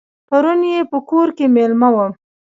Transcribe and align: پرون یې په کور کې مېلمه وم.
پرون 0.27 0.59
یې 0.71 0.79
په 0.91 0.97
کور 1.09 1.27
کې 1.37 1.45
مېلمه 1.55 1.89
وم. 1.95 2.11